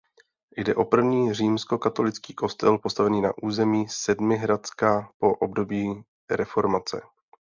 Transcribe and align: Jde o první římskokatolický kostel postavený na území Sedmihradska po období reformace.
Jde 0.57 0.75
o 0.75 0.85
první 0.85 1.33
římskokatolický 1.33 2.33
kostel 2.33 2.77
postavený 2.77 3.21
na 3.21 3.33
území 3.41 3.87
Sedmihradska 3.89 5.11
po 5.19 5.33
období 5.35 6.03
reformace. 6.29 7.01